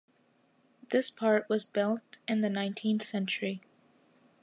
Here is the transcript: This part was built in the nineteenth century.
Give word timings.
This 0.89 1.11
part 1.11 1.47
was 1.47 1.63
built 1.63 2.17
in 2.27 2.41
the 2.41 2.49
nineteenth 2.49 3.03
century. 3.03 3.61